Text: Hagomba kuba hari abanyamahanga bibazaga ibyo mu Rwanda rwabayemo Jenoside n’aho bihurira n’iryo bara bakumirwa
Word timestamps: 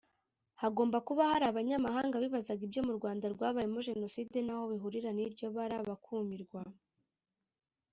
Hagomba 0.61 0.97
kuba 1.07 1.23
hari 1.31 1.45
abanyamahanga 1.47 2.15
bibazaga 2.23 2.61
ibyo 2.67 2.81
mu 2.87 2.93
Rwanda 2.97 3.25
rwabayemo 3.33 3.79
Jenoside 3.89 4.37
n’aho 4.43 4.63
bihurira 4.71 5.09
n’iryo 5.13 5.47
bara 5.55 5.77
bakumirwa 5.89 6.61